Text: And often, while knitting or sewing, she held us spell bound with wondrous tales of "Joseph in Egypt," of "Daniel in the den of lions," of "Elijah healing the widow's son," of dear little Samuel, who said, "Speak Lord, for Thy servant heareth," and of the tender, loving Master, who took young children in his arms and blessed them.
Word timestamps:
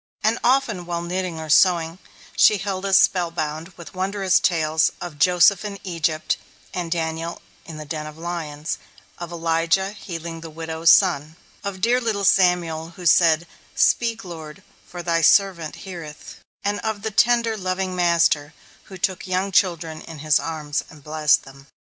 And 0.23 0.39
often, 0.43 0.87
while 0.87 1.03
knitting 1.03 1.39
or 1.39 1.47
sewing, 1.47 1.99
she 2.35 2.57
held 2.57 2.87
us 2.87 2.97
spell 2.97 3.29
bound 3.29 3.67
with 3.77 3.93
wondrous 3.93 4.39
tales 4.39 4.91
of 4.99 5.19
"Joseph 5.19 5.63
in 5.63 5.77
Egypt," 5.83 6.37
of 6.73 6.89
"Daniel 6.89 7.39
in 7.65 7.77
the 7.77 7.85
den 7.85 8.07
of 8.07 8.17
lions," 8.17 8.79
of 9.19 9.31
"Elijah 9.31 9.91
healing 9.91 10.41
the 10.41 10.49
widow's 10.49 10.89
son," 10.89 11.35
of 11.63 11.81
dear 11.81 12.01
little 12.01 12.23
Samuel, 12.25 12.93
who 12.95 13.05
said, 13.05 13.45
"Speak 13.75 14.23
Lord, 14.25 14.63
for 14.87 15.03
Thy 15.03 15.21
servant 15.21 15.75
heareth," 15.85 16.37
and 16.63 16.79
of 16.79 17.03
the 17.03 17.11
tender, 17.11 17.55
loving 17.55 17.95
Master, 17.95 18.55
who 18.85 18.97
took 18.97 19.27
young 19.27 19.51
children 19.51 20.01
in 20.01 20.17
his 20.17 20.39
arms 20.39 20.83
and 20.89 21.03
blessed 21.03 21.43
them. 21.43 21.67